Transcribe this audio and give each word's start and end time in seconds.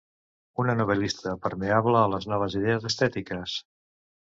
Una 0.63 0.75
novel·lista 0.79 1.35
permeable 1.45 2.03
a 2.03 2.11
les 2.17 2.29
noves 2.35 2.59
idees 2.65 2.93
estètiques. 2.95 3.61